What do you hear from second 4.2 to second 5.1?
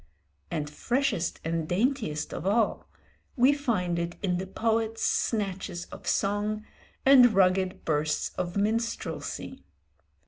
in the poet's